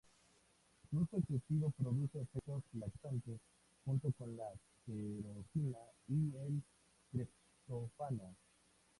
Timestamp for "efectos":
2.21-2.63